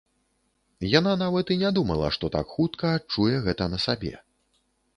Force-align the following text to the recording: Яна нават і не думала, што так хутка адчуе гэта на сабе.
Яна 0.99 1.13
нават 1.23 1.45
і 1.55 1.59
не 1.63 1.71
думала, 1.77 2.09
што 2.17 2.31
так 2.37 2.45
хутка 2.55 2.97
адчуе 3.01 3.35
гэта 3.47 3.71
на 3.75 3.83
сабе. 3.87 4.13